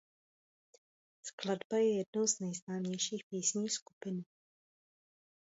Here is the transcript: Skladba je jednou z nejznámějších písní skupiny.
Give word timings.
Skladba 1.21 1.77
je 1.77 1.97
jednou 1.97 2.27
z 2.27 2.39
nejznámějších 2.39 3.23
písní 3.29 3.69
skupiny. 3.69 4.23